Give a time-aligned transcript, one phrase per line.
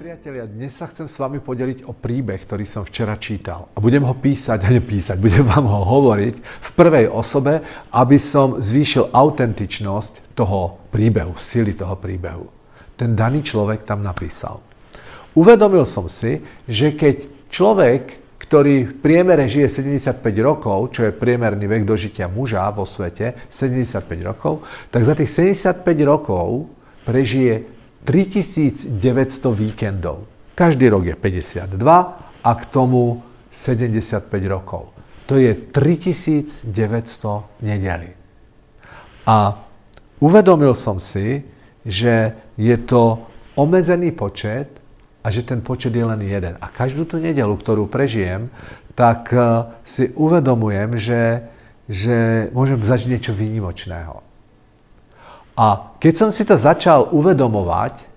[0.00, 3.68] Priatelia, dnes sa chcem s vami podeliť o príbeh, ktorý som včera čítal.
[3.76, 7.60] A budem ho písať, a nepísať, budem vám ho hovoriť v prvej osobe,
[7.92, 12.48] aby som zvýšil autentičnosť toho príbehu, sily toho príbehu.
[12.96, 14.64] Ten daný človek tam napísal.
[15.36, 21.70] Uvedomil som si, že keď človek ktorý v priemere žije 75 rokov, čo je priemerný
[21.70, 26.66] vek dožitia muža vo svete, 75 rokov, tak za tých 75 rokov
[27.06, 28.96] prežije 3900
[29.52, 30.24] víkendov.
[30.54, 31.76] Každý rok je 52
[32.44, 34.92] a k tomu 75 rokov.
[35.26, 36.66] To je 3900
[37.62, 38.10] nedeli.
[39.26, 39.54] A
[40.18, 41.44] uvedomil som si,
[41.86, 44.80] že je to obmedzený počet
[45.20, 46.56] a že ten počet je len jeden.
[46.60, 48.48] A každú tú nedelu, ktorú prežijem,
[48.96, 51.46] tak eh, si uvedomujem, že,
[51.88, 54.29] že môžem zažiť niečo výnimočného.
[55.60, 58.08] A keď som si to začal uvedomovať,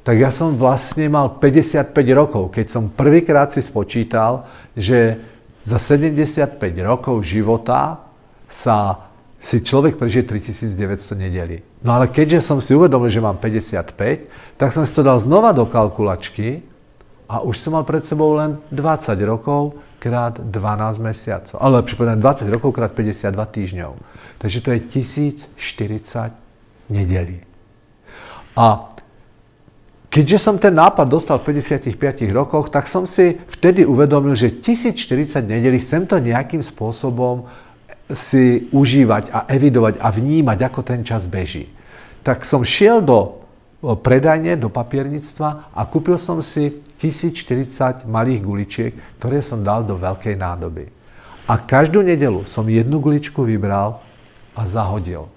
[0.00, 5.20] tak ja som vlastne mal 55 rokov, keď som prvýkrát si spočítal, že
[5.60, 8.00] za 75 rokov života
[8.48, 9.04] sa
[9.36, 11.60] si človek prežije 3900 nedeli.
[11.84, 15.52] No ale keďže som si uvedomil, že mám 55, tak som si to dal znova
[15.52, 16.64] do kalkulačky
[17.28, 21.60] a už som mal pred sebou len 20 rokov krát 12 mesiacov.
[21.60, 23.92] Ale lepšie povedané 20 rokov krát 52 týždňov.
[24.40, 26.47] Takže to je 1040
[26.90, 27.40] nedelí.
[28.58, 28.96] A
[30.10, 31.94] keďže som ten nápad dostal v 55
[32.34, 37.46] rokoch, tak som si vtedy uvedomil, že 1040 nedelí chcem to nejakým spôsobom
[38.10, 41.68] si užívať a evidovať a vnímať, ako ten čas beží.
[42.24, 43.44] Tak som šiel do
[43.78, 50.34] predajne, do papierníctva a kúpil som si 1040 malých guličiek, ktoré som dal do veľkej
[50.34, 50.90] nádoby.
[51.46, 54.02] A každú nedelu som jednu guličku vybral
[54.58, 55.30] a zahodil.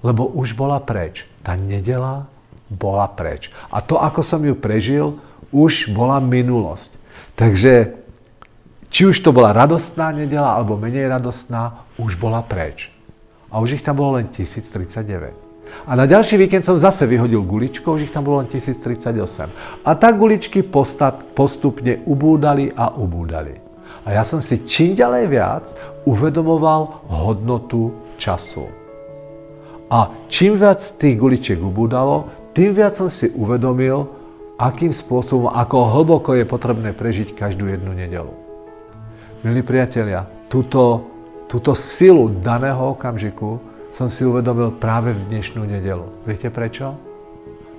[0.00, 1.28] Lebo už bola preč.
[1.44, 2.28] Tá nedela
[2.70, 3.50] bola preč.
[3.68, 5.18] A to, ako som ju prežil,
[5.50, 6.94] už bola minulosť.
[7.34, 7.98] Takže
[8.90, 12.90] či už to bola radostná nedela, alebo menej radostná, už bola preč.
[13.50, 15.34] A už ich tam bolo len 1039.
[15.86, 19.86] A na ďalší víkend som zase vyhodil guličku, už ich tam bolo len 1038.
[19.86, 20.66] A tak guličky
[21.34, 23.58] postupne ubúdali a ubúdali.
[24.06, 25.64] A ja som si čím ďalej viac
[26.06, 28.79] uvedomoval hodnotu času.
[29.90, 34.06] A čím viac tých guličiek ubúdalo, tým viac som si uvedomil,
[34.54, 38.30] akým spôsobom, ako hlboko je potrebné prežiť každú jednu nedelu.
[39.42, 41.10] Milí priatelia, túto,
[41.50, 43.58] túto silu daného okamžiku
[43.90, 46.06] som si uvedomil práve v dnešnú nedelu.
[46.22, 46.94] Viete prečo?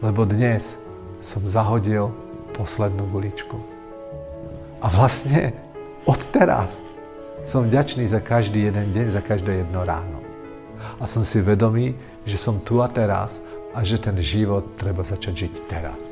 [0.00, 0.80] Lebo dnes
[1.20, 2.08] som zahodil
[2.56, 3.58] poslednú guličku.
[4.80, 5.52] A vlastne
[6.08, 6.80] od teraz
[7.44, 10.27] som vďačný za každý jeden deň, za každé jedno ráno.
[10.98, 11.94] A som si vedomý,
[12.24, 13.42] že som tu a teraz
[13.74, 16.02] a že ten život treba začať žiť teraz.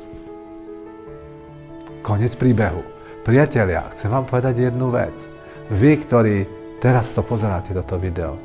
[2.05, 2.81] Konec príbehu.
[3.27, 6.35] Priatelia, chcem vám povedať jednu vec vy, ktorí
[6.79, 8.39] teraz to pozeráte, toto video,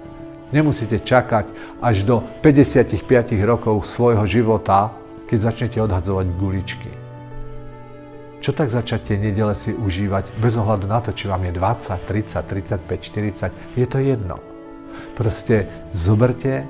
[0.51, 2.99] nemusíte čakať až do 55
[3.47, 4.91] rokov svojho života,
[5.31, 6.91] keď začnete odhadzovať guličky.
[8.43, 11.95] Čo tak začať tie nedele si užívať bez ohľadu na to, či vám je 20,
[12.11, 14.52] 30, 35, 40, je to jedno.
[15.15, 16.67] Proste zoberte,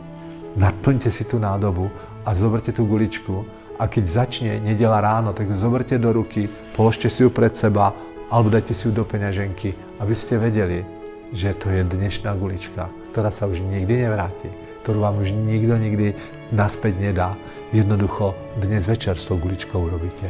[0.57, 1.89] naplňte si tú nádobu
[2.23, 3.45] a zoberte tú guličku
[3.79, 6.47] a keď začne nedela ráno, tak zoberte do ruky,
[6.77, 7.91] položte si ju pred seba
[8.31, 10.87] alebo dajte si ju do peňaženky, aby ste vedeli,
[11.33, 14.49] že to je dnešná gulička, ktorá sa už nikdy nevráti,
[14.85, 16.17] ktorú vám už nikto nikdy
[16.53, 17.37] naspäť nedá.
[17.73, 20.29] Jednoducho dnes večer s tou guličkou urobíte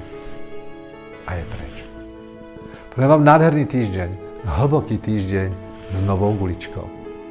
[1.27, 1.75] a je preč.
[2.95, 4.11] Prajem vám nádherný týždeň,
[4.47, 5.49] hlboký týždeň
[5.91, 7.02] s novou guličkou.